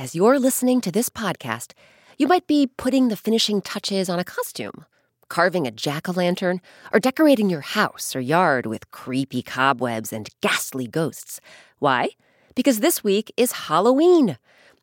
as 0.00 0.14
you're 0.14 0.38
listening 0.38 0.80
to 0.80 0.90
this 0.90 1.10
podcast, 1.10 1.74
you 2.16 2.26
might 2.26 2.46
be 2.46 2.66
putting 2.66 3.08
the 3.08 3.16
finishing 3.16 3.60
touches 3.60 4.08
on 4.08 4.18
a 4.18 4.24
costume, 4.24 4.86
carving 5.28 5.66
a 5.66 5.70
jack 5.70 6.08
o' 6.08 6.12
lantern, 6.12 6.62
or 6.90 6.98
decorating 6.98 7.50
your 7.50 7.60
house 7.60 8.16
or 8.16 8.20
yard 8.20 8.64
with 8.64 8.90
creepy 8.92 9.42
cobwebs 9.42 10.10
and 10.10 10.30
ghastly 10.40 10.86
ghosts. 10.86 11.38
Why? 11.80 12.08
Because 12.54 12.80
this 12.80 13.04
week 13.04 13.30
is 13.36 13.52
Halloween. 13.68 14.38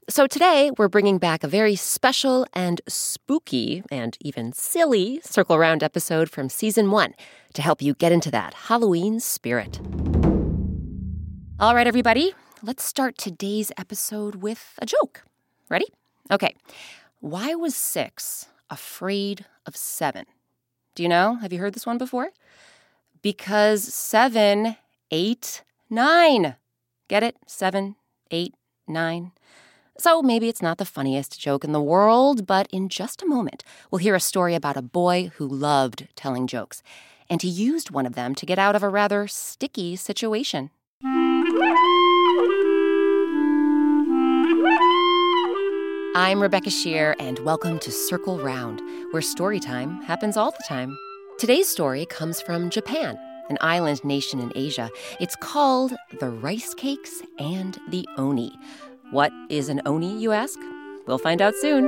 So 0.07 0.27
today, 0.27 0.69
we're 0.77 0.87
bringing 0.87 1.17
back 1.17 1.43
a 1.43 1.47
very 1.47 1.75
special 1.75 2.45
and 2.53 2.79
spooky 2.87 3.81
and 3.89 4.15
even 4.21 4.53
silly 4.53 5.19
Circle 5.23 5.57
Round 5.57 5.81
episode 5.81 6.29
from 6.29 6.47
season 6.47 6.91
one 6.91 7.15
to 7.55 7.63
help 7.63 7.81
you 7.81 7.95
get 7.95 8.11
into 8.11 8.29
that 8.29 8.53
Halloween 8.53 9.19
spirit. 9.19 9.81
All 11.59 11.73
right, 11.73 11.87
everybody, 11.87 12.35
let's 12.63 12.83
start 12.83 13.17
today's 13.17 13.71
episode 13.77 14.35
with 14.35 14.73
a 14.79 14.85
joke. 14.85 15.23
Ready? 15.69 15.85
Okay. 16.31 16.55
Why 17.19 17.53
was 17.55 17.75
six 17.75 18.47
afraid 18.69 19.45
of 19.65 19.75
seven? 19.75 20.25
Do 20.95 21.03
you 21.03 21.09
know? 21.09 21.35
Have 21.35 21.53
you 21.53 21.59
heard 21.59 21.73
this 21.73 21.85
one 21.85 21.97
before? 21.97 22.29
Because 23.21 23.83
seven, 23.83 24.75
eight, 25.11 25.63
nine. 25.89 26.55
Get 27.07 27.23
it? 27.23 27.35
Seven, 27.45 27.95
eight, 28.31 28.55
nine. 28.87 29.31
So 29.99 30.21
maybe 30.21 30.47
it's 30.47 30.61
not 30.61 30.77
the 30.77 30.85
funniest 30.85 31.39
joke 31.39 31.63
in 31.63 31.71
the 31.71 31.81
world, 31.81 32.45
but 32.45 32.67
in 32.71 32.89
just 32.89 33.21
a 33.21 33.27
moment, 33.27 33.63
we'll 33.89 33.99
hear 33.99 34.15
a 34.15 34.19
story 34.19 34.53
about 34.53 34.77
a 34.77 34.81
boy 34.81 35.31
who 35.35 35.47
loved 35.47 36.07
telling 36.15 36.45
jokes, 36.45 36.83
and 37.29 37.41
he 37.41 37.49
used 37.49 37.89
one 37.89 38.05
of 38.05 38.13
them 38.13 38.35
to 38.35 38.45
get 38.45 38.59
out 38.59 38.75
of 38.75 38.83
a 38.83 38.89
rather 38.89 39.27
sticky 39.27 39.95
situation. 39.95 40.69
I'm 46.17 46.41
Rebecca 46.41 46.71
Sheir, 46.71 47.13
and 47.19 47.37
welcome 47.45 47.77
to 47.77 47.91
Circle 47.91 48.39
Round, 48.39 48.81
where 49.11 49.21
story 49.21 49.59
time 49.59 50.01
happens 50.01 50.35
all 50.35 50.49
the 50.49 50.63
time. 50.67 50.97
Today's 51.37 51.67
story 51.67 52.07
comes 52.07 52.41
from 52.41 52.71
Japan, 52.71 53.19
an 53.51 53.59
island 53.61 54.03
nation 54.03 54.39
in 54.39 54.51
Asia. 54.55 54.89
It's 55.19 55.35
called 55.35 55.93
The 56.19 56.31
Rice 56.31 56.73
Cakes 56.73 57.21
and 57.37 57.77
the 57.89 58.07
Oni. 58.17 58.51
What 59.11 59.31
is 59.51 59.69
an 59.69 59.79
Oni, 59.85 60.17
you 60.17 60.31
ask? 60.31 60.57
We'll 61.05 61.19
find 61.19 61.39
out 61.39 61.53
soon. 61.53 61.87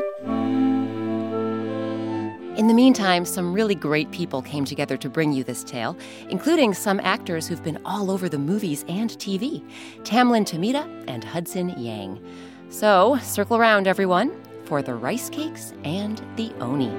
In 2.55 2.67
the 2.67 2.75
meantime, 2.75 3.25
some 3.25 3.51
really 3.51 3.73
great 3.73 4.11
people 4.11 4.43
came 4.43 4.63
together 4.63 4.95
to 4.95 5.09
bring 5.09 5.33
you 5.33 5.43
this 5.43 5.63
tale, 5.63 5.97
including 6.29 6.75
some 6.75 6.99
actors 6.99 7.47
who've 7.47 7.63
been 7.63 7.79
all 7.83 8.11
over 8.11 8.29
the 8.29 8.37
movies 8.37 8.85
and 8.87 9.09
TV 9.09 9.67
Tamlyn 10.03 10.45
Tomita 10.45 10.87
and 11.07 11.23
Hudson 11.23 11.69
Yang. 11.79 12.23
So, 12.69 13.17
circle 13.23 13.57
around, 13.57 13.87
everyone, 13.87 14.31
for 14.65 14.83
the 14.83 14.93
rice 14.93 15.29
cakes 15.29 15.73
and 15.83 16.21
the 16.35 16.51
oni. 16.61 16.89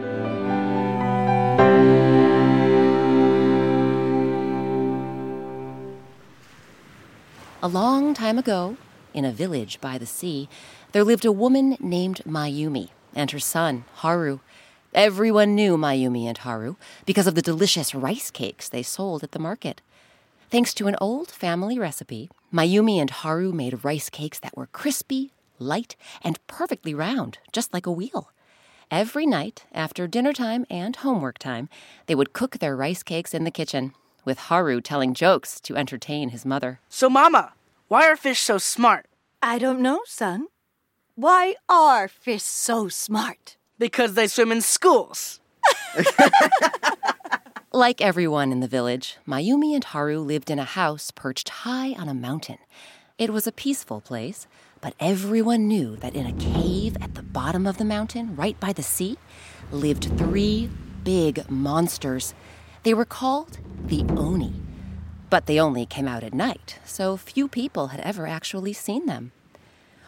A 7.62 7.68
long 7.68 8.14
time 8.14 8.36
ago, 8.36 8.76
in 9.14 9.24
a 9.24 9.30
village 9.30 9.80
by 9.80 9.96
the 9.96 10.06
sea, 10.06 10.48
there 10.90 11.04
lived 11.04 11.24
a 11.24 11.32
woman 11.32 11.76
named 11.78 12.22
Mayumi 12.26 12.88
and 13.14 13.30
her 13.30 13.38
son, 13.38 13.84
Haru. 13.96 14.40
Everyone 14.92 15.54
knew 15.54 15.76
Mayumi 15.76 16.24
and 16.24 16.38
Haru 16.38 16.76
because 17.06 17.28
of 17.28 17.36
the 17.36 17.42
delicious 17.42 17.94
rice 17.94 18.30
cakes 18.30 18.68
they 18.68 18.82
sold 18.82 19.22
at 19.22 19.32
the 19.32 19.38
market. 19.38 19.82
Thanks 20.50 20.74
to 20.74 20.88
an 20.88 20.96
old 21.00 21.30
family 21.30 21.78
recipe, 21.78 22.28
Mayumi 22.52 23.00
and 23.00 23.10
Haru 23.10 23.52
made 23.52 23.84
rice 23.84 24.10
cakes 24.10 24.40
that 24.40 24.56
were 24.56 24.66
crispy, 24.66 25.30
light, 25.60 25.96
and 26.22 26.44
perfectly 26.46 26.94
round, 26.94 27.38
just 27.52 27.72
like 27.72 27.86
a 27.86 27.92
wheel. 27.92 28.32
Every 28.90 29.26
night, 29.26 29.66
after 29.72 30.08
dinner 30.08 30.32
time 30.32 30.66
and 30.68 30.96
homework 30.96 31.38
time, 31.38 31.68
they 32.06 32.14
would 32.14 32.32
cook 32.32 32.58
their 32.58 32.74
rice 32.74 33.02
cakes 33.02 33.34
in 33.34 33.44
the 33.44 33.50
kitchen, 33.50 33.92
with 34.24 34.38
Haru 34.38 34.80
telling 34.80 35.14
jokes 35.14 35.60
to 35.60 35.76
entertain 35.76 36.30
his 36.30 36.44
mother. 36.44 36.80
So, 36.88 37.08
Mama, 37.08 37.52
why 37.88 38.08
are 38.08 38.16
fish 38.16 38.40
so 38.40 38.58
smart? 38.58 39.06
I 39.42 39.58
don't 39.58 39.80
know, 39.80 40.00
son. 40.06 40.48
Why 41.14 41.54
are 41.68 42.08
fish 42.08 42.42
so 42.42 42.88
smart? 42.88 43.56
Because 43.78 44.14
they 44.14 44.26
swim 44.26 44.52
in 44.52 44.60
schools. 44.60 45.40
like 47.72 48.00
everyone 48.00 48.52
in 48.52 48.60
the 48.60 48.68
village, 48.68 49.18
Mayumi 49.26 49.74
and 49.74 49.84
Haru 49.84 50.18
lived 50.18 50.50
in 50.50 50.58
a 50.58 50.64
house 50.64 51.10
perched 51.10 51.48
high 51.48 51.92
on 51.92 52.08
a 52.08 52.14
mountain. 52.14 52.58
It 53.18 53.30
was 53.30 53.46
a 53.46 53.52
peaceful 53.52 54.00
place, 54.00 54.46
but 54.80 54.94
everyone 54.98 55.68
knew 55.68 55.96
that 55.96 56.14
in 56.14 56.26
a 56.26 56.32
cave 56.32 56.96
at 57.00 57.14
the 57.14 57.22
bottom 57.22 57.66
of 57.66 57.78
the 57.78 57.84
mountain, 57.84 58.34
right 58.36 58.58
by 58.58 58.72
the 58.72 58.82
sea, 58.82 59.18
lived 59.70 60.16
three 60.16 60.70
big 61.04 61.48
monsters. 61.50 62.34
They 62.82 62.94
were 62.94 63.04
called 63.04 63.58
the 63.86 64.04
Oni. 64.16 64.54
But 65.28 65.46
they 65.46 65.60
only 65.60 65.86
came 65.86 66.08
out 66.08 66.24
at 66.24 66.34
night, 66.34 66.78
so 66.84 67.16
few 67.16 67.46
people 67.46 67.88
had 67.88 68.00
ever 68.00 68.26
actually 68.26 68.72
seen 68.72 69.06
them. 69.06 69.32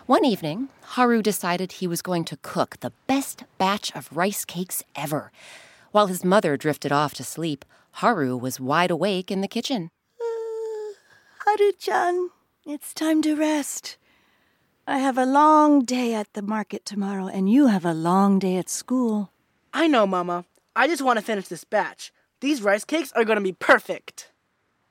One 0.07 0.25
evening, 0.25 0.69
Haru 0.83 1.23
decided 1.23 1.73
he 1.73 1.87
was 1.87 2.03
going 2.03 2.25
to 2.25 2.39
cook 2.43 2.79
the 2.81 2.93
best 3.07 3.45
batch 3.57 3.95
of 3.95 4.15
rice 4.17 4.45
cakes 4.45 4.83
ever. 4.97 5.31
While 5.93 6.09
his 6.09 6.25
mother 6.25 6.57
drifted 6.57 6.91
off 6.91 7.15
to 7.15 7.25
sleep, 7.25 7.65
Haru 7.97 8.37
was 8.37 8.59
wide 8.59 8.91
awake 8.91 9.31
in 9.31 9.43
the 9.43 9.49
kitchen. 9.49 9.91
Uh, 10.21 10.95
Haru-chan, 11.45 12.31
it's 12.67 12.93
time 12.93 13.23
to 13.23 13.37
rest. 13.37 13.97
I 14.85 14.99
have 14.99 15.17
a 15.17 15.25
long 15.25 15.85
day 15.85 16.13
at 16.13 16.33
the 16.33 16.43
market 16.43 16.85
tomorrow, 16.85 17.29
and 17.29 17.49
you 17.49 17.69
have 17.69 17.85
a 17.85 17.95
long 17.95 18.41
day 18.41 18.57
at 18.57 18.69
school. 18.69 19.31
I 19.73 19.87
know, 19.87 20.09
Mama. 20.09 20.45
I 20.75 20.89
just 20.89 21.03
want 21.03 21.21
to 21.21 21.25
finish 21.25 21.47
this 21.47 21.63
batch. 21.63 22.13
These 22.41 22.63
rice 22.63 22.85
cakes 22.85 23.13
are 23.13 23.25
going 23.25 23.37
to 23.37 23.45
be 23.45 23.53
perfect. 23.53 24.33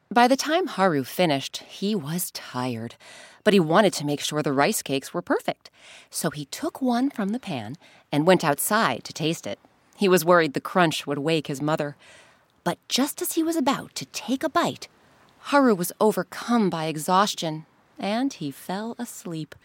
By 0.09 0.29
the 0.29 0.37
time 0.37 0.67
Haru 0.67 1.03
finished, 1.03 1.57
he 1.67 1.93
was 1.93 2.31
tired, 2.31 2.95
but 3.43 3.53
he 3.53 3.59
wanted 3.59 3.91
to 3.95 4.05
make 4.05 4.21
sure 4.21 4.41
the 4.41 4.53
rice 4.53 4.81
cakes 4.81 5.13
were 5.13 5.21
perfect. 5.21 5.69
So 6.09 6.29
he 6.29 6.45
took 6.45 6.81
one 6.81 7.09
from 7.09 7.29
the 7.29 7.39
pan 7.39 7.75
and 8.13 8.25
went 8.25 8.45
outside 8.45 9.03
to 9.03 9.13
taste 9.13 9.45
it. 9.45 9.59
He 9.97 10.07
was 10.07 10.23
worried 10.23 10.53
the 10.53 10.61
crunch 10.61 11.05
would 11.05 11.19
wake 11.19 11.47
his 11.47 11.61
mother. 11.61 11.97
But 12.63 12.77
just 12.87 13.21
as 13.21 13.33
he 13.33 13.43
was 13.43 13.57
about 13.57 13.93
to 13.95 14.05
take 14.05 14.41
a 14.41 14.49
bite, 14.49 14.87
Haru 15.45 15.75
was 15.75 15.91
overcome 15.99 16.69
by 16.69 16.85
exhaustion 16.85 17.65
and 18.01 18.33
he 18.33 18.51
fell 18.51 18.95
asleep. 18.97 19.55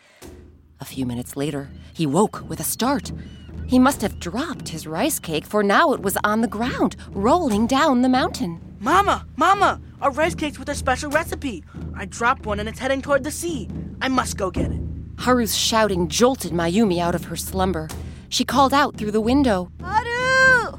A 0.79 0.85
few 0.85 1.07
minutes 1.07 1.37
later, 1.37 1.71
he 1.93 2.07
woke 2.07 2.49
with 2.49 2.61
a 2.61 2.65
start. 2.65 3.11
He 3.67 3.79
must 3.79 4.03
have 4.03 4.21
dropped 4.21 4.69
his 4.69 4.87
rice 4.87 5.19
cake, 5.19 5.47
for 5.47 5.63
now 5.63 5.93
it 5.93 6.03
was 6.03 6.19
on 6.23 6.43
the 6.43 6.47
ground, 6.47 6.95
rolling 7.11 7.67
down 7.67 8.03
the 8.03 8.09
mountain. 8.09 8.61
Mama, 8.79 9.27
Mama, 9.37 9.81
a 10.03 10.11
rice 10.11 10.35
cake's 10.35 10.59
with 10.59 10.69
a 10.69 10.75
special 10.75 11.11
recipe. 11.11 11.65
I 11.97 12.05
dropped 12.05 12.45
one 12.47 12.61
and 12.61 12.69
it's 12.69 12.79
heading 12.79 13.01
toward 13.01 13.25
the 13.25 13.31
sea. 13.31 13.69
I 14.03 14.09
must 14.09 14.37
go 14.37 14.51
get 14.51 14.71
it. 14.71 14.81
Haru's 15.19 15.57
shouting 15.57 16.09
jolted 16.09 16.53
Mayumi 16.53 17.01
out 17.01 17.15
of 17.15 17.25
her 17.25 17.37
slumber. 17.37 17.89
She 18.29 18.45
called 18.45 18.75
out 18.75 18.97
through 18.97 19.13
the 19.13 19.21
window 19.21 19.73
Haru! 19.83 20.79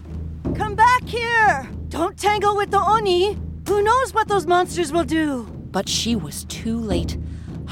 Come 0.53 0.75
back 0.75 1.03
here! 1.03 1.67
Don't 1.89 2.17
tangle 2.17 2.55
with 2.55 2.69
the 2.69 2.79
Oni! 2.79 3.37
Who 3.67 3.81
knows 3.81 4.13
what 4.13 4.27
those 4.27 4.45
monsters 4.45 4.91
will 4.91 5.03
do? 5.03 5.43
But 5.71 5.89
she 5.89 6.15
was 6.15 6.45
too 6.45 6.79
late. 6.79 7.17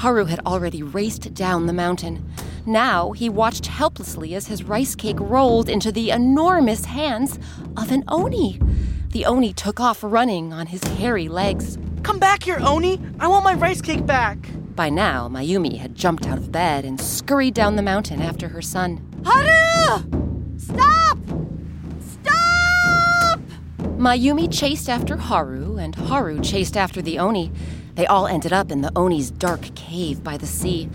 Haru 0.06 0.26
had 0.26 0.38
already 0.46 0.84
raced 0.84 1.34
down 1.34 1.66
the 1.66 1.72
mountain. 1.72 2.24
Now 2.64 3.10
he 3.10 3.28
watched 3.28 3.66
helplessly 3.66 4.36
as 4.36 4.46
his 4.46 4.62
rice 4.62 4.94
cake 4.94 5.18
rolled 5.18 5.68
into 5.68 5.90
the 5.90 6.10
enormous 6.10 6.84
hands 6.84 7.40
of 7.76 7.90
an 7.90 8.04
Oni. 8.06 8.60
The 9.10 9.26
Oni 9.26 9.52
took 9.52 9.80
off 9.80 10.04
running 10.04 10.52
on 10.52 10.68
his 10.68 10.84
hairy 10.84 11.26
legs. 11.26 11.76
Come 12.04 12.20
back 12.20 12.44
here, 12.44 12.60
Oni! 12.60 13.00
I 13.18 13.26
want 13.26 13.42
my 13.42 13.54
rice 13.54 13.82
cake 13.82 14.06
back! 14.06 14.38
By 14.76 14.90
now, 14.90 15.28
Mayumi 15.28 15.78
had 15.78 15.96
jumped 15.96 16.28
out 16.28 16.38
of 16.38 16.52
bed 16.52 16.84
and 16.84 17.00
scurried 17.00 17.54
down 17.54 17.74
the 17.74 17.82
mountain 17.82 18.22
after 18.22 18.46
her 18.46 18.62
son. 18.62 19.04
Haru! 19.24 20.04
Stop! 20.56 21.18
Stop! 21.98 23.40
Mayumi 23.98 24.56
chased 24.56 24.88
after 24.88 25.16
Haru, 25.16 25.78
and 25.78 25.96
Haru 25.96 26.40
chased 26.42 26.76
after 26.76 27.02
the 27.02 27.18
Oni. 27.18 27.50
They 27.96 28.06
all 28.06 28.26
ended 28.26 28.52
up 28.52 28.70
in 28.70 28.82
the 28.82 28.92
Oni's 28.94 29.30
dark 29.30 29.74
cave 29.74 30.22
by 30.22 30.36
the 30.36 30.46
sea. 30.46 30.90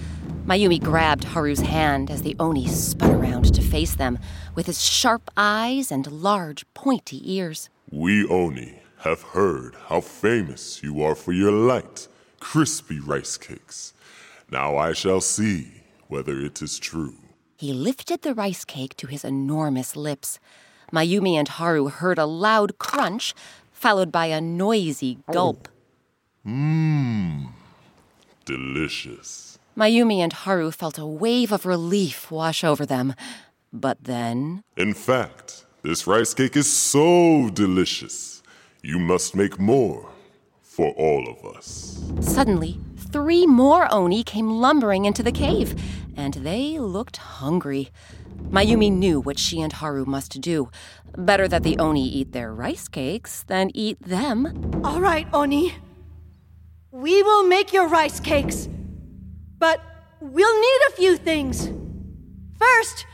Mayumi 0.45 0.80
grabbed 0.80 1.24
Haru's 1.24 1.62
hand 1.62 2.12
as 2.12 2.21
the 2.21 2.36
Oni 2.39 2.68
spun 2.68 3.15
around 3.15 3.56
to 3.56 3.62
face 3.62 3.95
them, 3.95 4.19
with 4.53 4.68
his 4.68 4.86
sharp 4.86 5.31
eyes 5.36 5.92
and 5.92 6.06
large, 6.12 6.63
pointy 6.75 7.19
ears. 7.33 7.71
We 7.89 8.27
Oni 8.27 8.80
have 9.00 9.24
heard 9.24 9.74
how 9.88 10.01
famous 10.01 10.83
you 10.83 11.01
are 11.01 11.15
for 11.15 11.31
your 11.31 11.51
light, 11.51 12.07
crispy 12.39 13.00
rice 13.00 13.36
cakes. 13.36 13.94
Now 14.51 14.77
I 14.77 14.94
shall 14.94 15.21
see 15.21 15.81
whether 16.07 16.39
it 16.39 16.62
is 16.62 16.77
true. 16.77 17.15
He 17.57 17.74
lifted 17.74 18.21
the 18.21 18.36
rice 18.36 18.63
cake 18.63 18.95
to 18.97 19.07
his 19.07 19.25
enormous 19.25 19.95
lips. 19.95 20.39
Mayumi 20.94 21.33
and 21.33 21.47
Haru 21.47 21.88
heard 21.88 22.19
a 22.19 22.27
loud 22.27 22.77
crunch, 22.77 23.33
followed 23.71 24.12
by 24.12 24.27
a 24.27 24.39
noisy 24.39 25.18
gulp. 25.31 25.68
Mmm, 26.45 27.49
delicious. 28.45 29.59
Mayumi 29.77 30.17
and 30.17 30.33
Haru 30.33 30.71
felt 30.71 30.97
a 30.97 31.05
wave 31.05 31.51
of 31.51 31.65
relief 31.65 32.31
wash 32.31 32.63
over 32.63 32.85
them. 32.85 33.13
But 33.71 34.03
then. 34.03 34.63
In 34.75 34.93
fact, 34.93 35.65
this 35.81 36.05
rice 36.07 36.33
cake 36.33 36.57
is 36.57 36.71
so 36.71 37.49
delicious. 37.53 38.43
You 38.81 38.99
must 38.99 39.35
make 39.35 39.59
more 39.59 40.09
for 40.61 40.89
all 40.97 41.29
of 41.29 41.55
us. 41.55 42.01
Suddenly, 42.21 42.79
three 42.97 43.45
more 43.45 43.87
Oni 43.94 44.23
came 44.23 44.49
lumbering 44.49 45.05
into 45.05 45.23
the 45.23 45.31
cave, 45.31 45.79
and 46.17 46.33
they 46.33 46.79
looked 46.79 47.17
hungry. 47.17 47.89
Mayumi 48.49 48.91
knew 48.91 49.21
what 49.21 49.39
she 49.39 49.61
and 49.61 49.71
Haru 49.71 50.05
must 50.05 50.41
do. 50.41 50.69
Better 51.15 51.47
that 51.47 51.63
the 51.63 51.77
Oni 51.77 52.07
eat 52.07 52.31
their 52.31 52.53
rice 52.53 52.87
cakes 52.87 53.44
than 53.44 53.69
eat 53.75 54.01
them. 54.01 54.81
All 54.83 54.99
right, 54.99 55.27
Oni. 55.33 55.75
We 56.91 57.23
will 57.23 57.47
make 57.47 57.71
your 57.71 57.88
rice 57.88 58.19
cakes. 58.19 58.67
But 59.57 59.81
we'll 60.19 60.59
need 60.59 60.79
a 60.89 60.95
few 60.97 61.15
things. 61.15 61.71
First, 62.59 63.05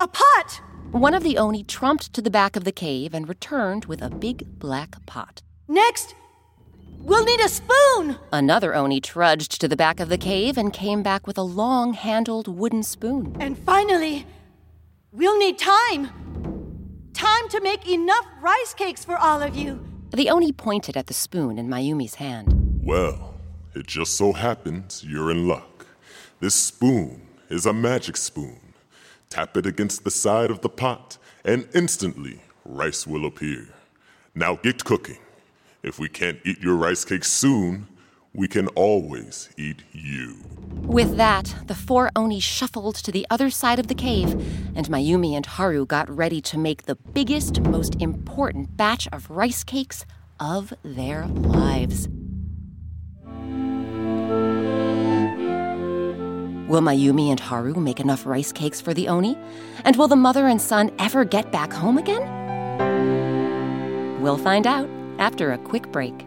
a 0.00 0.06
pot. 0.06 0.60
One 0.90 1.14
of 1.14 1.22
the 1.22 1.38
Oni 1.38 1.64
trumped 1.64 2.12
to 2.12 2.20
the 2.20 2.30
back 2.30 2.56
of 2.56 2.64
the 2.64 2.72
cave 2.72 3.14
and 3.14 3.26
returned 3.26 3.86
with 3.86 4.02
a 4.02 4.10
big 4.10 4.58
black 4.58 5.04
pot. 5.06 5.40
Next, 5.66 6.14
we'll 6.98 7.24
need 7.24 7.40
a 7.40 7.48
spoon. 7.48 8.18
Another 8.30 8.74
Oni 8.74 9.00
trudged 9.00 9.58
to 9.62 9.68
the 9.68 9.76
back 9.76 9.98
of 9.98 10.10
the 10.10 10.18
cave 10.18 10.58
and 10.58 10.70
came 10.70 11.02
back 11.02 11.26
with 11.26 11.38
a 11.38 11.42
long 11.42 11.94
handled 11.94 12.48
wooden 12.48 12.82
spoon. 12.82 13.34
And 13.40 13.56
finally, 13.56 14.26
we'll 15.10 15.38
need 15.38 15.58
time. 15.58 16.10
Time 17.14 17.48
to 17.48 17.62
make 17.62 17.88
enough 17.88 18.26
rice 18.42 18.74
cakes 18.74 19.06
for 19.06 19.16
all 19.16 19.40
of 19.40 19.56
you. 19.56 19.82
The 20.10 20.28
Oni 20.28 20.52
pointed 20.52 20.98
at 20.98 21.06
the 21.06 21.14
spoon 21.14 21.58
in 21.58 21.70
Mayumi's 21.70 22.16
hand. 22.16 22.61
Well, 22.84 23.34
it 23.76 23.86
just 23.86 24.16
so 24.16 24.32
happens 24.32 25.04
you're 25.06 25.30
in 25.30 25.46
luck. 25.46 25.86
This 26.40 26.56
spoon 26.56 27.28
is 27.48 27.64
a 27.64 27.72
magic 27.72 28.16
spoon. 28.16 28.74
Tap 29.30 29.56
it 29.56 29.66
against 29.66 30.02
the 30.02 30.10
side 30.10 30.50
of 30.50 30.62
the 30.62 30.68
pot, 30.68 31.16
and 31.44 31.68
instantly 31.74 32.40
rice 32.64 33.06
will 33.06 33.24
appear. 33.24 33.68
Now 34.34 34.56
get 34.56 34.84
cooking. 34.84 35.18
If 35.84 36.00
we 36.00 36.08
can't 36.08 36.40
eat 36.44 36.60
your 36.60 36.74
rice 36.74 37.04
cake 37.04 37.24
soon, 37.24 37.86
we 38.34 38.48
can 38.48 38.66
always 38.68 39.50
eat 39.56 39.84
you. 39.92 40.38
With 40.72 41.16
that, 41.16 41.54
the 41.68 41.76
four 41.76 42.10
Oni 42.16 42.40
shuffled 42.40 42.96
to 42.96 43.12
the 43.12 43.26
other 43.30 43.48
side 43.48 43.78
of 43.78 43.86
the 43.86 43.94
cave, 43.94 44.32
and 44.74 44.88
Mayumi 44.88 45.34
and 45.36 45.46
Haru 45.46 45.86
got 45.86 46.10
ready 46.10 46.40
to 46.40 46.58
make 46.58 46.82
the 46.82 46.96
biggest, 46.96 47.60
most 47.60 47.94
important 48.02 48.76
batch 48.76 49.06
of 49.12 49.30
rice 49.30 49.62
cakes 49.62 50.04
of 50.40 50.74
their 50.82 51.26
lives. 51.26 52.08
Will 56.72 56.80
Mayumi 56.80 57.28
and 57.28 57.38
Haru 57.38 57.74
make 57.74 58.00
enough 58.00 58.24
rice 58.24 58.50
cakes 58.50 58.80
for 58.80 58.94
the 58.94 59.06
Oni? 59.08 59.36
And 59.84 59.94
will 59.96 60.08
the 60.08 60.16
mother 60.16 60.46
and 60.46 60.58
son 60.58 60.90
ever 60.98 61.22
get 61.22 61.52
back 61.52 61.70
home 61.70 61.98
again? 61.98 62.22
We'll 64.22 64.38
find 64.38 64.66
out 64.66 64.88
after 65.18 65.52
a 65.52 65.58
quick 65.58 65.92
break. 65.92 66.26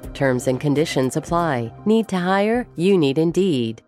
Terms 0.13 0.47
and 0.47 0.59
conditions 0.59 1.15
apply. 1.15 1.71
Need 1.85 2.07
to 2.09 2.17
hire? 2.17 2.67
You 2.75 2.97
need 2.97 3.17
Indeed. 3.17 3.81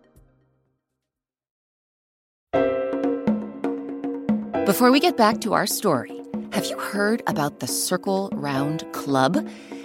Before 4.66 4.90
we 4.90 4.98
get 4.98 5.18
back 5.18 5.42
to 5.42 5.52
our 5.52 5.66
story, 5.66 6.22
have 6.52 6.64
you 6.64 6.78
heard 6.78 7.22
about 7.26 7.60
the 7.60 7.66
Circle 7.66 8.30
Round 8.32 8.90
Club? 8.92 9.46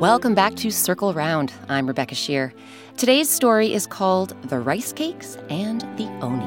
Welcome 0.00 0.34
back 0.34 0.56
to 0.56 0.72
Circle 0.72 1.14
Round. 1.14 1.52
I'm 1.68 1.86
Rebecca 1.86 2.16
Sheir. 2.16 2.52
Today's 2.96 3.30
story 3.30 3.72
is 3.72 3.86
called 3.86 4.34
The 4.48 4.58
Rice 4.58 4.92
Cakes 4.92 5.36
and 5.48 5.82
the 5.96 6.08
Oni. 6.20 6.44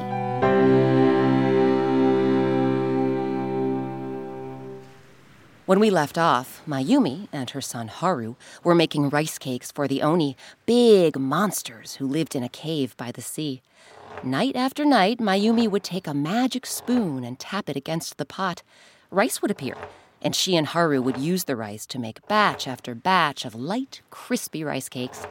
When 5.64 5.80
we 5.80 5.88
left 5.88 6.18
off, 6.18 6.60
Mayumi 6.68 7.28
and 7.32 7.48
her 7.50 7.62
son 7.62 7.88
Haru 7.88 8.36
were 8.64 8.74
making 8.74 9.08
rice 9.08 9.38
cakes 9.38 9.72
for 9.72 9.88
the 9.88 10.02
Oni, 10.02 10.36
big 10.66 11.18
monsters 11.18 11.94
who 11.94 12.06
lived 12.06 12.36
in 12.36 12.42
a 12.42 12.50
cave 12.50 12.94
by 12.98 13.10
the 13.10 13.22
sea. 13.22 13.62
Night 14.22 14.56
after 14.56 14.84
night, 14.84 15.20
Mayumi 15.20 15.70
would 15.70 15.84
take 15.84 16.06
a 16.06 16.12
magic 16.12 16.66
spoon 16.66 17.24
and 17.24 17.38
tap 17.38 17.70
it 17.70 17.76
against 17.76 18.18
the 18.18 18.26
pot. 18.26 18.62
Rice 19.10 19.40
would 19.40 19.50
appear, 19.50 19.74
and 20.22 20.34
she 20.34 20.56
and 20.56 20.68
Haru 20.68 21.00
would 21.02 21.16
use 21.16 21.44
the 21.44 21.56
rice 21.56 21.86
to 21.86 21.98
make 21.98 22.26
batch 22.26 22.66
after 22.66 22.94
batch 22.94 23.44
of 23.44 23.54
light, 23.54 24.02
crispy 24.10 24.64
rice 24.64 24.88
cakes. 24.88 25.26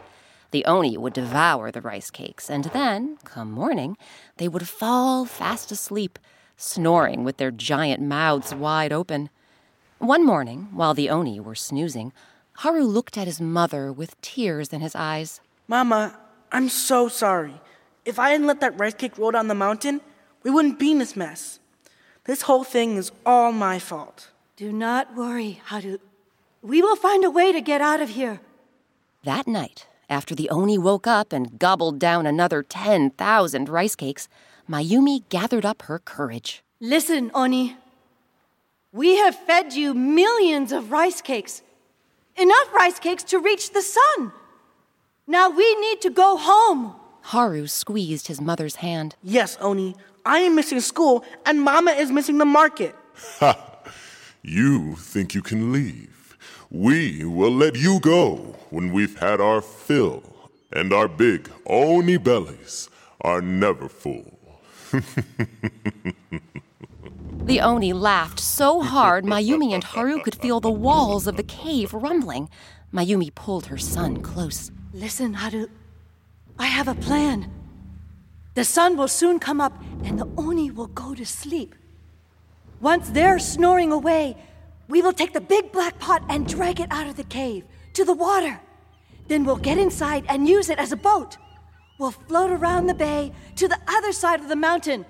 The 0.51 0.65
Oni 0.65 0.97
would 0.97 1.13
devour 1.13 1.71
the 1.71 1.81
rice 1.81 2.09
cakes, 2.09 2.49
and 2.49 2.65
then, 2.65 3.17
come 3.23 3.51
morning, 3.51 3.97
they 4.37 4.47
would 4.47 4.67
fall 4.67 5.25
fast 5.25 5.71
asleep, 5.71 6.17
snoring 6.55 7.23
with 7.23 7.37
their 7.37 7.51
giant 7.51 8.01
mouths 8.01 8.55
wide 8.55 8.93
open. 8.93 9.29
One 9.99 10.25
morning, 10.25 10.69
while 10.73 10.93
the 10.93 11.09
Oni 11.09 11.39
were 11.39 11.55
snoozing, 11.55 12.13
Haru 12.57 12.83
looked 12.83 13.17
at 13.17 13.27
his 13.27 13.41
mother 13.41 13.91
with 13.91 14.19
tears 14.21 14.69
in 14.69 14.81
his 14.81 14.95
eyes. 14.95 15.41
Mama, 15.67 16.17
I'm 16.51 16.69
so 16.69 17.07
sorry. 17.07 17.61
If 18.05 18.17
I 18.17 18.29
hadn't 18.29 18.47
let 18.47 18.61
that 18.61 18.79
rice 18.79 18.93
cake 18.93 19.17
roll 19.17 19.31
down 19.31 19.49
the 19.49 19.53
mountain, 19.53 20.01
we 20.43 20.49
wouldn't 20.49 20.79
be 20.79 20.91
in 20.91 20.99
this 20.99 21.15
mess. 21.15 21.59
This 22.23 22.43
whole 22.43 22.63
thing 22.63 22.95
is 22.95 23.11
all 23.25 23.51
my 23.51 23.79
fault. 23.79 24.29
Do 24.57 24.73
not 24.73 25.15
worry, 25.15 25.61
Haru. 25.65 25.99
We 26.63 26.81
will 26.81 26.95
find 26.95 27.23
a 27.23 27.29
way 27.29 27.51
to 27.51 27.61
get 27.61 27.79
out 27.79 28.01
of 28.01 28.09
here. 28.09 28.41
That 29.23 29.47
night, 29.47 29.85
after 30.09 30.33
the 30.33 30.49
Oni 30.49 30.79
woke 30.79 31.05
up 31.05 31.31
and 31.31 31.59
gobbled 31.59 31.99
down 31.99 32.25
another 32.25 32.63
10,000 32.63 33.69
rice 33.69 33.95
cakes, 33.95 34.27
Mayumi 34.67 35.29
gathered 35.29 35.63
up 35.63 35.83
her 35.83 35.99
courage. 35.99 36.63
Listen, 36.79 37.29
Oni. 37.35 37.77
We 38.91 39.17
have 39.17 39.35
fed 39.35 39.73
you 39.73 39.93
millions 39.93 40.71
of 40.71 40.91
rice 40.91 41.21
cakes. 41.21 41.61
Enough 42.35 42.73
rice 42.73 42.97
cakes 42.97 43.23
to 43.25 43.37
reach 43.37 43.73
the 43.73 43.83
sun. 43.83 44.31
Now 45.27 45.51
we 45.51 45.75
need 45.75 46.01
to 46.01 46.09
go 46.09 46.35
home. 46.35 46.95
Haru 47.21 47.67
squeezed 47.67 48.25
his 48.25 48.41
mother's 48.41 48.77
hand. 48.77 49.17
Yes, 49.21 49.55
Oni, 49.61 49.95
I 50.25 50.39
am 50.39 50.55
missing 50.55 50.79
school, 50.79 51.23
and 51.45 51.61
Mama 51.61 51.91
is 51.91 52.09
missing 52.11 52.39
the 52.39 52.45
market. 52.45 52.95
Ha! 53.39 53.65
You 54.49 54.95
think 54.95 55.35
you 55.35 55.41
can 55.41 55.73
leave. 55.73 56.37
We 56.71 57.25
will 57.25 57.51
let 57.51 57.75
you 57.75 57.99
go 57.99 58.55
when 58.69 58.93
we've 58.93 59.19
had 59.19 59.41
our 59.41 59.59
fill, 59.59 60.23
and 60.71 60.93
our 60.93 61.09
big 61.09 61.51
Oni 61.65 62.15
bellies 62.15 62.89
are 63.19 63.41
never 63.41 63.89
full. 63.89 64.39
The 67.47 67.61
Oni 67.61 67.93
laughed 67.93 68.41
so 68.41 68.81
hard 68.81 69.23
Mayumi 69.23 69.71
and 69.73 69.81
Haru 69.81 70.21
could 70.21 70.35
feel 70.35 70.59
the 70.59 70.69
walls 70.69 71.27
of 71.27 71.37
the 71.37 71.43
cave 71.43 71.93
rumbling. 71.93 72.49
Mayumi 72.93 73.33
pulled 73.33 73.67
her 73.67 73.77
son 73.77 74.17
close. 74.21 74.69
Listen, 74.91 75.33
Haru. 75.33 75.67
I 76.59 76.65
have 76.65 76.89
a 76.89 76.95
plan. 76.95 77.49
The 78.55 78.65
sun 78.65 78.97
will 78.97 79.07
soon 79.07 79.39
come 79.39 79.61
up 79.61 79.81
and 80.03 80.19
the 80.19 80.27
Oni 80.35 80.71
will 80.71 80.87
go 80.87 81.15
to 81.15 81.25
sleep. 81.25 81.73
Once 82.79 83.09
they're 83.09 83.39
snoring 83.39 83.91
away, 83.91 84.37
we 84.87 85.01
will 85.01 85.13
take 85.13 85.33
the 85.33 85.41
big 85.41 85.71
black 85.71 85.97
pot 85.97 86.21
and 86.29 86.47
drag 86.47 86.79
it 86.79 86.87
out 86.91 87.07
of 87.07 87.15
the 87.15 87.23
cave 87.23 87.63
to 87.93 88.05
the 88.05 88.13
water. 88.13 88.59
Then 89.27 89.43
we'll 89.45 89.57
get 89.57 89.79
inside 89.79 90.25
and 90.29 90.47
use 90.47 90.69
it 90.69 90.77
as 90.77 90.91
a 90.91 90.97
boat. 90.97 91.37
We'll 91.97 92.11
float 92.11 92.51
around 92.51 92.85
the 92.85 92.93
bay 92.93 93.31
to 93.55 93.67
the 93.67 93.79
other 93.87 94.11
side 94.11 94.41
of 94.41 94.47
the 94.47 94.55
mountain. 94.55 95.05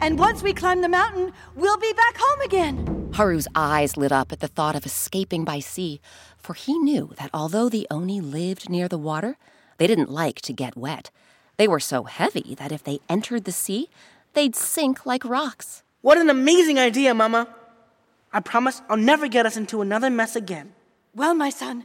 And 0.00 0.18
once 0.18 0.42
we 0.42 0.54
climb 0.54 0.80
the 0.80 0.88
mountain, 0.88 1.32
we'll 1.54 1.76
be 1.76 1.92
back 1.92 2.16
home 2.18 2.40
again. 2.40 3.10
Haru's 3.12 3.48
eyes 3.54 3.98
lit 3.98 4.12
up 4.12 4.32
at 4.32 4.40
the 4.40 4.48
thought 4.48 4.74
of 4.74 4.86
escaping 4.86 5.44
by 5.44 5.58
sea, 5.58 6.00
for 6.38 6.54
he 6.54 6.78
knew 6.78 7.12
that 7.18 7.30
although 7.34 7.68
the 7.68 7.86
Oni 7.90 8.22
lived 8.22 8.70
near 8.70 8.88
the 8.88 8.96
water, 8.96 9.36
they 9.76 9.86
didn't 9.86 10.10
like 10.10 10.40
to 10.42 10.54
get 10.54 10.76
wet. 10.76 11.10
They 11.58 11.68
were 11.68 11.80
so 11.80 12.04
heavy 12.04 12.54
that 12.54 12.72
if 12.72 12.82
they 12.82 13.00
entered 13.10 13.44
the 13.44 13.52
sea, 13.52 13.90
they'd 14.32 14.56
sink 14.56 15.04
like 15.04 15.24
rocks. 15.24 15.82
What 16.02 16.16
an 16.16 16.30
amazing 16.30 16.78
idea, 16.78 17.12
Mama. 17.12 17.46
I 18.32 18.40
promise 18.40 18.80
I'll 18.88 18.96
never 18.96 19.28
get 19.28 19.44
us 19.44 19.58
into 19.58 19.82
another 19.82 20.08
mess 20.08 20.34
again. 20.34 20.72
Well, 21.14 21.34
my 21.34 21.50
son, 21.50 21.84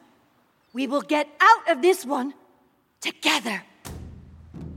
we 0.74 0.88
will 0.88 1.02
get 1.02 1.28
out 1.42 1.70
of 1.70 1.82
this 1.82 2.06
one 2.06 2.34
together. 3.02 3.64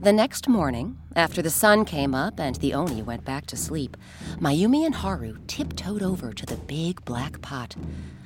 The 0.01 0.11
next 0.11 0.49
morning, 0.49 0.97
after 1.15 1.41
the 1.41 1.49
sun 1.49 1.85
came 1.85 2.13
up 2.13 2.39
and 2.39 2.55
the 2.57 2.73
Oni 2.73 3.01
went 3.01 3.23
back 3.23 3.45
to 3.47 3.55
sleep, 3.55 3.95
Mayumi 4.39 4.85
and 4.85 4.95
Haru 4.95 5.37
tiptoed 5.47 6.03
over 6.03 6.33
to 6.33 6.45
the 6.45 6.57
big 6.57 7.03
black 7.05 7.41
pot. 7.41 7.75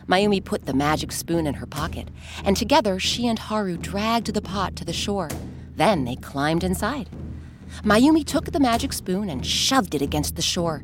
Mayumi 0.08 0.44
put 0.44 0.66
the 0.66 0.74
magic 0.74 1.12
spoon 1.12 1.46
in 1.46 1.56
her 1.56 1.68
pocket, 1.68 2.10
and 2.44 2.58
together 2.58 3.00
she 3.00 3.28
and 3.28 3.38
Haru 3.38 3.78
dragged 3.78 4.34
the 4.34 4.42
pot 4.42 4.76
to 4.78 4.86
the 4.86 4.94
shore. 4.94 5.30
Then 5.76 6.06
they 6.06 6.16
climbed 6.16 6.64
inside. 6.64 7.10
Mayumi 7.84 8.26
took 8.26 8.52
the 8.52 8.60
magic 8.60 8.94
spoon 8.94 9.30
and 9.30 9.46
shoved 9.46 9.94
it 9.96 10.02
against 10.02 10.36
the 10.36 10.42
shore. 10.42 10.84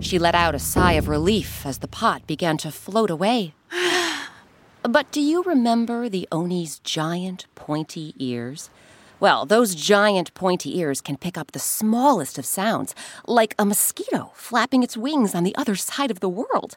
She 0.00 0.18
let 0.18 0.34
out 0.34 0.54
a 0.54 0.58
sigh 0.58 0.92
of 0.92 1.08
relief 1.08 1.64
as 1.64 1.78
the 1.78 1.88
pot 1.88 2.26
began 2.26 2.56
to 2.58 2.70
float 2.70 3.10
away. 3.10 3.54
but 4.82 5.10
do 5.10 5.20
you 5.20 5.42
remember 5.42 6.08
the 6.08 6.28
Oni's 6.30 6.78
giant, 6.80 7.46
pointy 7.54 8.14
ears? 8.18 8.70
Well, 9.18 9.46
those 9.46 9.74
giant 9.74 10.34
pointy 10.34 10.78
ears 10.78 11.00
can 11.00 11.16
pick 11.16 11.38
up 11.38 11.52
the 11.52 11.58
smallest 11.58 12.36
of 12.36 12.44
sounds, 12.44 12.94
like 13.26 13.54
a 13.58 13.64
mosquito 13.64 14.32
flapping 14.34 14.82
its 14.82 14.96
wings 14.96 15.34
on 15.34 15.42
the 15.42 15.56
other 15.56 15.74
side 15.74 16.10
of 16.10 16.20
the 16.20 16.28
world. 16.28 16.76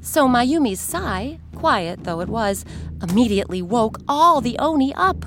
So 0.00 0.26
Mayumi's 0.26 0.80
sigh, 0.80 1.38
quiet 1.54 2.02
though 2.02 2.20
it 2.20 2.28
was, 2.28 2.64
immediately 3.00 3.62
woke 3.62 3.98
all 4.08 4.40
the 4.40 4.58
Oni 4.58 4.92
up. 4.94 5.24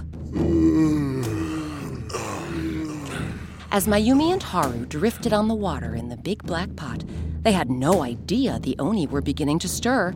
As 3.72 3.88
Mayumi 3.88 4.34
and 4.34 4.42
Haru 4.42 4.86
drifted 4.86 5.32
on 5.32 5.48
the 5.48 5.56
water 5.56 5.96
in 5.96 6.10
the 6.10 6.18
big 6.18 6.44
black 6.44 6.76
pot, 6.76 7.04
they 7.42 7.52
had 7.52 7.70
no 7.70 8.04
idea 8.04 8.60
the 8.60 8.76
Oni 8.80 9.08
were 9.08 9.22
beginning 9.22 9.60
to 9.60 9.68
stir 9.68 10.14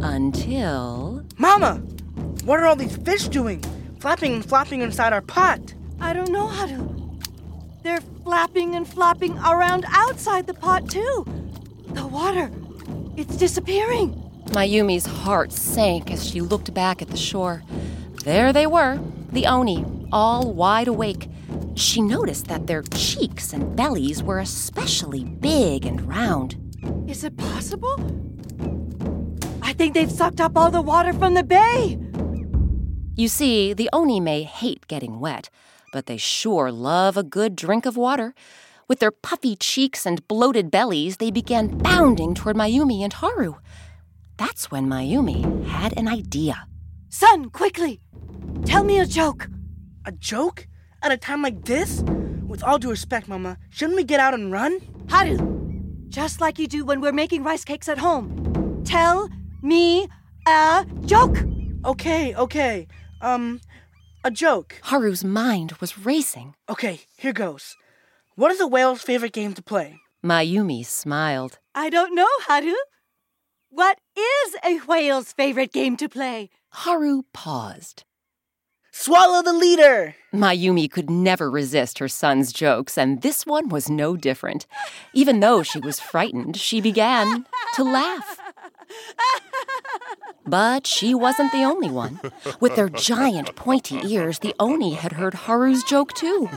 until. 0.00 1.24
Mama! 1.38 1.76
What 2.44 2.60
are 2.60 2.66
all 2.66 2.76
these 2.76 2.96
fish 2.96 3.28
doing? 3.28 3.62
Flapping 4.00 4.34
and 4.34 4.44
flopping 4.44 4.82
inside 4.82 5.12
our 5.12 5.22
pot. 5.22 5.74
I 6.00 6.12
don't 6.12 6.30
know 6.30 6.46
how 6.46 6.66
to. 6.66 7.18
They're 7.82 8.00
flapping 8.22 8.74
and 8.74 8.88
flopping 8.88 9.38
around 9.38 9.84
outside 9.88 10.46
the 10.46 10.54
pot, 10.54 10.88
too. 10.88 11.26
The 11.88 12.06
water, 12.06 12.50
it's 13.16 13.36
disappearing. 13.36 14.20
Mayumi's 14.52 15.06
heart 15.06 15.52
sank 15.52 16.10
as 16.10 16.28
she 16.28 16.40
looked 16.40 16.72
back 16.74 17.02
at 17.02 17.08
the 17.08 17.16
shore. 17.16 17.62
There 18.24 18.52
they 18.52 18.66
were, 18.66 18.98
the 19.32 19.46
Oni, 19.46 19.84
all 20.12 20.52
wide 20.52 20.88
awake. 20.88 21.28
She 21.74 22.00
noticed 22.00 22.46
that 22.46 22.66
their 22.66 22.82
cheeks 22.82 23.52
and 23.52 23.74
bellies 23.76 24.22
were 24.22 24.38
especially 24.38 25.24
big 25.24 25.84
and 25.84 26.00
round. 26.08 26.56
Is 27.08 27.24
it 27.24 27.36
possible? 27.36 27.96
I 29.62 29.72
think 29.72 29.94
they've 29.94 30.10
sucked 30.10 30.40
up 30.40 30.56
all 30.56 30.70
the 30.70 30.82
water 30.82 31.12
from 31.12 31.34
the 31.34 31.42
bay. 31.42 31.98
You 33.16 33.28
see, 33.28 33.72
the 33.72 33.90
Oni 33.92 34.20
may 34.20 34.42
hate 34.42 34.86
getting 34.86 35.20
wet, 35.20 35.50
but 35.92 36.06
they 36.06 36.16
sure 36.16 36.70
love 36.70 37.16
a 37.16 37.22
good 37.22 37.56
drink 37.56 37.86
of 37.86 37.96
water. 37.96 38.34
With 38.86 38.98
their 38.98 39.10
puffy 39.10 39.56
cheeks 39.56 40.04
and 40.04 40.26
bloated 40.28 40.70
bellies, 40.70 41.16
they 41.16 41.30
began 41.30 41.78
bounding 41.78 42.34
toward 42.34 42.56
Mayumi 42.56 43.02
and 43.02 43.12
Haru. 43.12 43.54
That's 44.36 44.70
when 44.70 44.86
Mayumi 44.88 45.66
had 45.66 45.96
an 45.96 46.08
idea. 46.08 46.66
Son, 47.08 47.50
quickly! 47.50 48.00
Tell 48.64 48.84
me 48.84 48.98
a 48.98 49.06
joke. 49.06 49.48
A 50.04 50.12
joke? 50.12 50.66
At 51.04 51.12
a 51.12 51.18
time 51.18 51.42
like 51.42 51.66
this? 51.66 52.02
With 52.48 52.64
all 52.64 52.78
due 52.78 52.88
respect, 52.88 53.28
Mama, 53.28 53.58
shouldn't 53.68 53.96
we 53.96 54.04
get 54.04 54.20
out 54.20 54.32
and 54.32 54.50
run? 54.50 54.80
Haru, 55.10 55.36
just 56.08 56.40
like 56.40 56.58
you 56.58 56.66
do 56.66 56.82
when 56.82 57.02
we're 57.02 57.12
making 57.12 57.44
rice 57.44 57.62
cakes 57.62 57.90
at 57.90 57.98
home. 57.98 58.82
Tell 58.86 59.28
me 59.60 60.08
a 60.48 60.86
joke. 61.04 61.36
Okay, 61.84 62.34
okay. 62.34 62.88
Um, 63.20 63.60
a 64.24 64.30
joke. 64.30 64.80
Haru's 64.84 65.22
mind 65.22 65.72
was 65.78 65.98
racing. 65.98 66.54
Okay, 66.70 67.00
here 67.18 67.34
goes. 67.34 67.76
What 68.36 68.50
is 68.50 68.60
a 68.62 68.66
whale's 68.66 69.02
favorite 69.02 69.34
game 69.34 69.52
to 69.52 69.62
play? 69.62 70.00
Mayumi 70.24 70.86
smiled. 70.86 71.58
I 71.74 71.90
don't 71.90 72.14
know, 72.14 72.32
Haru. 72.48 72.72
What 73.68 73.98
is 74.16 74.56
a 74.64 74.78
whale's 74.86 75.34
favorite 75.34 75.70
game 75.70 75.98
to 75.98 76.08
play? 76.08 76.48
Haru 76.70 77.24
paused. 77.34 78.04
Swallow 78.96 79.42
the 79.42 79.52
leader! 79.52 80.14
Mayumi 80.32 80.88
could 80.88 81.10
never 81.10 81.50
resist 81.50 81.98
her 81.98 82.06
son's 82.06 82.52
jokes, 82.52 82.96
and 82.96 83.22
this 83.22 83.44
one 83.44 83.68
was 83.68 83.90
no 83.90 84.16
different. 84.16 84.68
Even 85.12 85.40
though 85.40 85.64
she 85.64 85.80
was 85.80 85.98
frightened, 85.98 86.56
she 86.56 86.80
began 86.80 87.44
to 87.74 87.82
laugh. 87.82 88.38
But 90.46 90.86
she 90.86 91.12
wasn't 91.12 91.50
the 91.50 91.64
only 91.64 91.90
one. 91.90 92.20
With 92.60 92.76
their 92.76 92.88
giant 92.88 93.56
pointy 93.56 93.98
ears, 94.04 94.38
the 94.38 94.54
Oni 94.60 94.94
had 94.94 95.14
heard 95.14 95.34
Haru's 95.34 95.82
joke 95.82 96.12
too. 96.12 96.48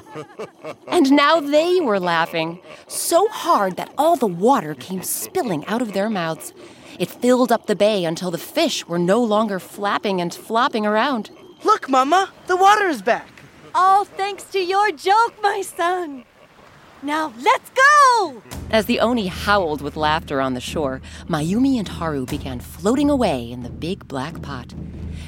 And 0.87 1.11
now 1.11 1.39
they 1.39 1.79
were 1.81 1.99
laughing, 1.99 2.59
so 2.87 3.27
hard 3.29 3.77
that 3.77 3.91
all 3.97 4.15
the 4.15 4.27
water 4.27 4.75
came 4.75 5.01
spilling 5.01 5.65
out 5.65 5.81
of 5.81 5.93
their 5.93 6.09
mouths. 6.09 6.53
It 6.99 7.09
filled 7.09 7.51
up 7.51 7.65
the 7.65 7.75
bay 7.75 8.05
until 8.05 8.29
the 8.29 8.37
fish 8.37 8.87
were 8.87 8.99
no 8.99 9.23
longer 9.23 9.57
flapping 9.57 10.21
and 10.21 10.31
flopping 10.31 10.85
around. 10.85 11.31
Look, 11.63 11.89
Mama, 11.89 12.31
the 12.45 12.55
water 12.55 12.87
is 12.87 13.01
back. 13.01 13.27
All 13.73 14.05
thanks 14.05 14.43
to 14.45 14.59
your 14.59 14.91
joke, 14.91 15.33
my 15.41 15.61
son. 15.61 16.23
Now 17.01 17.33
let's 17.39 17.69
go! 17.71 18.41
As 18.69 18.85
the 18.85 18.99
Oni 18.99 19.27
howled 19.27 19.81
with 19.81 19.95
laughter 19.95 20.41
on 20.41 20.53
the 20.53 20.61
shore, 20.61 21.01
Mayumi 21.27 21.77
and 21.77 21.87
Haru 21.87 22.25
began 22.25 22.59
floating 22.59 23.09
away 23.09 23.51
in 23.51 23.63
the 23.63 23.69
big 23.69 24.07
black 24.07 24.41
pot. 24.41 24.73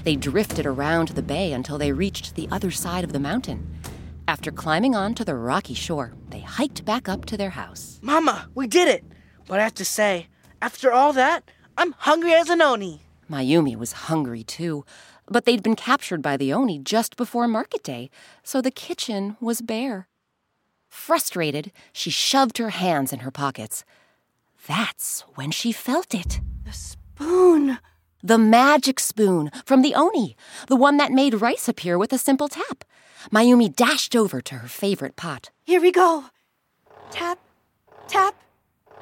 They 0.03 0.15
drifted 0.15 0.65
around 0.65 1.09
the 1.09 1.21
bay 1.21 1.51
until 1.51 1.77
they 1.77 1.91
reached 1.91 2.36
the 2.36 2.48
other 2.51 2.71
side 2.71 3.03
of 3.03 3.13
the 3.13 3.19
mountain. 3.19 3.79
After 4.27 4.51
climbing 4.51 4.95
onto 4.95 5.24
the 5.24 5.36
rocky 5.36 5.74
shore, 5.74 6.13
they 6.29 6.41
hiked 6.41 6.86
back 6.86 7.09
up 7.09 7.25
to 7.25 7.38
their 7.38 7.51
house. 7.51 8.00
Mama, 8.01 8.50
we 8.53 8.67
did 8.67 8.88
it! 8.88 9.03
But 9.48 9.59
I 9.59 9.63
have 9.63 9.75
to 9.75 9.86
say, 9.86 10.27
after 10.62 10.91
all 10.91 11.13
that, 11.13 11.50
I'm 11.77 11.93
hungry 11.93 12.33
as 12.33 12.50
an 12.50 12.62
Oni. 12.62 13.01
Mayumi 13.29 13.75
was 13.75 13.91
hungry 13.91 14.43
too, 14.43 14.86
but 15.29 15.45
they'd 15.45 15.63
been 15.63 15.75
captured 15.75 16.21
by 16.21 16.38
the 16.38 16.53
Oni 16.53 16.79
just 16.79 17.15
before 17.15 17.48
market 17.48 17.83
day, 17.83 18.09
so 18.43 18.62
the 18.62 18.71
kitchen 18.71 19.38
was 19.39 19.62
bare. 19.62 20.07
Frustrated, 20.88 21.71
she 21.93 22.09
shoved 22.09 22.57
her 22.57 22.69
hands 22.69 23.13
in 23.13 23.19
her 23.19 23.31
pockets. 23.31 23.86
That's 24.67 25.21
when 25.36 25.51
she 25.51 25.71
felt 25.71 26.13
it. 26.13 26.41
The 26.65 26.74
spoon. 26.74 27.77
The 28.21 28.38
magic 28.38 29.00
spoon 29.00 29.50
from 29.65 29.81
the 29.81 29.95
Oni, 29.95 30.36
the 30.67 30.75
one 30.75 30.98
that 30.98 31.12
made 31.12 31.41
rice 31.41 31.69
appear 31.69 31.98
with 31.98 32.12
a 32.12 32.17
simple 32.17 32.50
tap. 32.50 32.83
Mayumi 33.31 33.74
dashed 33.74 34.15
over 34.15 34.41
to 34.41 34.55
her 34.55 34.67
favorite 34.67 35.15
pot. 35.15 35.51
Here 35.63 35.79
we 35.79 35.91
go. 35.91 36.25
Tap, 37.12 37.39
tap, 38.07 38.36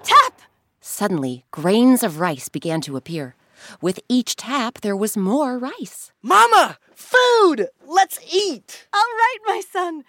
tap. 0.04 0.42
Suddenly, 0.82 1.46
grains 1.52 2.04
of 2.04 2.20
rice 2.20 2.48
began 2.48 2.82
to 2.82 2.96
appear. 2.96 3.36
With 3.82 4.00
each 4.10 4.36
tap, 4.36 4.82
there 4.82 4.96
was 4.96 5.18
more 5.18 5.58
rice. 5.58 6.12
Mama! 6.22 6.78
Food! 6.96 7.68
Let's 7.86 8.20
eat! 8.34 8.88
All 8.94 9.00
right, 9.00 9.38
my 9.46 9.62
son. 9.62 10.04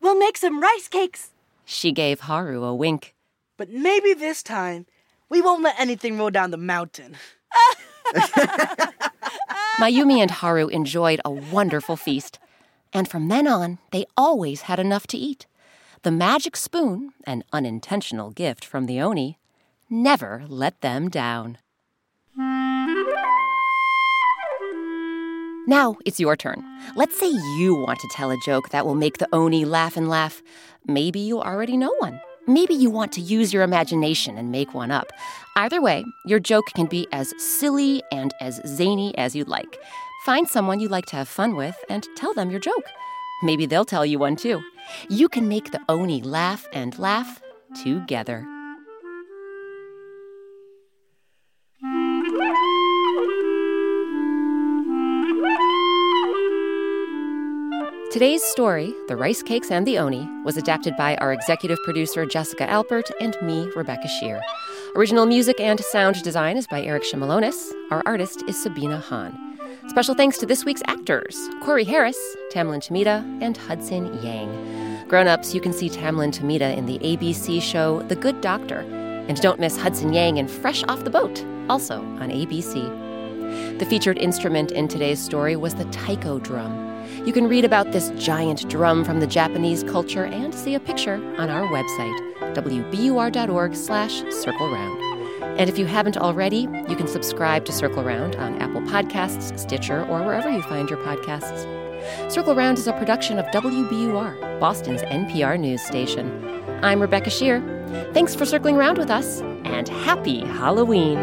We'll 0.00 0.18
make 0.18 0.36
some 0.36 0.60
rice 0.60 0.88
cakes. 0.88 1.30
She 1.64 1.92
gave 1.92 2.20
Haru 2.20 2.64
a 2.64 2.74
wink. 2.74 3.14
But 3.56 3.70
maybe 3.70 4.14
this 4.14 4.42
time, 4.42 4.86
we 5.28 5.40
won't 5.40 5.62
let 5.62 5.78
anything 5.78 6.18
roll 6.18 6.30
down 6.30 6.50
the 6.50 6.56
mountain. 6.56 7.16
Mayumi 9.78 10.18
and 10.20 10.30
Haru 10.30 10.68
enjoyed 10.68 11.20
a 11.24 11.30
wonderful 11.30 11.96
feast, 11.96 12.38
and 12.92 13.08
from 13.08 13.28
then 13.28 13.46
on, 13.46 13.78
they 13.92 14.06
always 14.16 14.62
had 14.62 14.78
enough 14.78 15.06
to 15.08 15.18
eat. 15.18 15.46
The 16.02 16.10
magic 16.10 16.56
spoon, 16.56 17.12
an 17.24 17.44
unintentional 17.52 18.30
gift 18.30 18.64
from 18.64 18.86
the 18.86 19.00
Oni, 19.00 19.38
never 19.88 20.44
let 20.48 20.80
them 20.80 21.08
down. 21.08 21.58
Now 25.66 25.96
it's 26.06 26.18
your 26.18 26.36
turn. 26.36 26.64
Let's 26.96 27.18
say 27.18 27.28
you 27.28 27.74
want 27.74 28.00
to 28.00 28.08
tell 28.08 28.30
a 28.30 28.36
joke 28.44 28.70
that 28.70 28.86
will 28.86 28.94
make 28.94 29.18
the 29.18 29.28
Oni 29.32 29.64
laugh 29.64 29.96
and 29.96 30.08
laugh. 30.08 30.42
Maybe 30.86 31.20
you 31.20 31.40
already 31.40 31.76
know 31.76 31.94
one. 31.98 32.20
Maybe 32.46 32.74
you 32.74 32.90
want 32.90 33.12
to 33.12 33.20
use 33.20 33.52
your 33.52 33.62
imagination 33.62 34.38
and 34.38 34.50
make 34.50 34.74
one 34.74 34.90
up. 34.90 35.12
Either 35.56 35.80
way, 35.82 36.04
your 36.24 36.40
joke 36.40 36.64
can 36.74 36.86
be 36.86 37.06
as 37.12 37.34
silly 37.38 38.02
and 38.10 38.34
as 38.40 38.60
zany 38.66 39.16
as 39.18 39.36
you'd 39.36 39.48
like. 39.48 39.78
Find 40.24 40.48
someone 40.48 40.80
you 40.80 40.88
like 40.88 41.06
to 41.06 41.16
have 41.16 41.28
fun 41.28 41.54
with 41.54 41.76
and 41.88 42.08
tell 42.16 42.32
them 42.34 42.50
your 42.50 42.60
joke. 42.60 42.86
Maybe 43.42 43.66
they'll 43.66 43.84
tell 43.84 44.06
you 44.06 44.18
one 44.18 44.36
too. 44.36 44.62
You 45.08 45.28
can 45.28 45.46
make 45.46 45.70
the 45.70 45.80
Oni 45.88 46.22
laugh 46.22 46.66
and 46.72 46.98
laugh 46.98 47.40
together. 47.82 48.46
Today's 58.10 58.42
story, 58.42 58.92
The 59.06 59.16
Rice 59.16 59.40
Cakes 59.40 59.70
and 59.70 59.86
the 59.86 59.96
Oni, 59.96 60.28
was 60.44 60.56
adapted 60.56 60.96
by 60.96 61.14
our 61.18 61.32
executive 61.32 61.78
producer 61.84 62.26
Jessica 62.26 62.66
Alpert 62.66 63.08
and 63.20 63.36
me, 63.40 63.70
Rebecca 63.76 64.08
Sheir. 64.08 64.40
Original 64.96 65.26
music 65.26 65.60
and 65.60 65.78
sound 65.78 66.20
design 66.24 66.56
is 66.56 66.66
by 66.66 66.82
Eric 66.82 67.04
Shimelonis. 67.04 67.70
Our 67.92 68.02
artist 68.06 68.42
is 68.48 68.60
Sabina 68.60 68.98
Hahn. 68.98 69.56
Special 69.90 70.16
thanks 70.16 70.38
to 70.38 70.46
this 70.46 70.64
week's 70.64 70.82
actors 70.88 71.38
Corey 71.62 71.84
Harris, 71.84 72.18
Tamlyn 72.50 72.80
Tomita, 72.80 73.22
and 73.40 73.56
Hudson 73.56 74.12
Yang. 74.24 75.06
Grown 75.06 75.28
ups, 75.28 75.54
you 75.54 75.60
can 75.60 75.72
see 75.72 75.88
Tamlyn 75.88 76.32
Tomita 76.32 76.76
in 76.76 76.86
the 76.86 76.98
ABC 76.98 77.62
show 77.62 78.02
The 78.02 78.16
Good 78.16 78.40
Doctor. 78.40 78.80
And 79.28 79.40
don't 79.40 79.60
miss 79.60 79.76
Hudson 79.76 80.12
Yang 80.12 80.38
in 80.38 80.48
Fresh 80.48 80.82
Off 80.88 81.04
the 81.04 81.10
Boat, 81.10 81.44
also 81.68 82.00
on 82.00 82.30
ABC. 82.30 83.78
The 83.78 83.86
featured 83.86 84.18
instrument 84.18 84.72
in 84.72 84.88
today's 84.88 85.22
story 85.22 85.54
was 85.54 85.76
the 85.76 85.84
taiko 85.92 86.40
drum. 86.40 86.89
You 87.24 87.32
can 87.32 87.48
read 87.48 87.64
about 87.64 87.92
this 87.92 88.10
giant 88.16 88.68
drum 88.68 89.04
from 89.04 89.20
the 89.20 89.26
Japanese 89.26 89.82
culture 89.84 90.24
and 90.24 90.54
see 90.54 90.74
a 90.74 90.80
picture 90.80 91.14
on 91.38 91.50
our 91.50 91.66
website, 91.68 92.54
wbur.org 92.54 93.74
slash 93.74 94.22
circle 94.30 94.72
round. 94.72 95.10
And 95.58 95.68
if 95.68 95.78
you 95.78 95.86
haven't 95.86 96.16
already, 96.16 96.68
you 96.88 96.96
can 96.96 97.06
subscribe 97.06 97.64
to 97.66 97.72
Circle 97.72 98.02
Round 98.02 98.36
on 98.36 98.60
Apple 98.62 98.80
Podcasts, 98.82 99.58
Stitcher, 99.58 100.04
or 100.06 100.22
wherever 100.22 100.50
you 100.50 100.62
find 100.62 100.88
your 100.88 100.98
podcasts. 101.00 101.66
Circle 102.30 102.54
Round 102.54 102.78
is 102.78 102.86
a 102.86 102.92
production 102.94 103.38
of 103.38 103.46
WBUR, 103.46 104.58
Boston's 104.58 105.02
NPR 105.02 105.58
news 105.60 105.82
station. 105.82 106.62
I'm 106.82 107.00
Rebecca 107.00 107.30
Sheir. 107.30 107.60
Thanks 108.14 108.34
for 108.34 108.46
circling 108.46 108.76
around 108.76 108.96
with 108.96 109.10
us, 109.10 109.40
and 109.64 109.88
happy 109.88 110.40
Halloween! 110.40 111.18